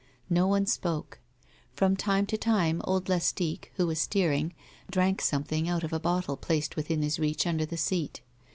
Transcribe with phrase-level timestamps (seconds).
[0.31, 1.19] No one spoke.
[1.73, 4.55] From time to time old Lastique, who was steering,
[4.89, 8.21] drank some thing out of a bottle placed within his reach under the seat.